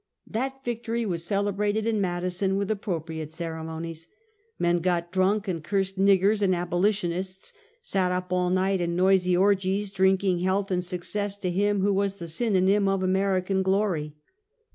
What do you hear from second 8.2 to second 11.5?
all night in noisy or gies drinking health and success